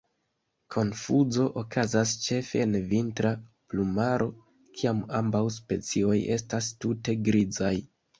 Konfuzo 0.75 1.43
okazas 1.61 2.13
ĉefe 2.27 2.61
en 2.65 2.71
vintra 2.93 3.33
plumaro, 3.73 4.27
kiam 4.79 5.03
ambaŭ 5.19 5.43
specioj 5.57 6.17
estas 6.37 6.71
tute 6.87 7.17
grizaj. 7.29 7.73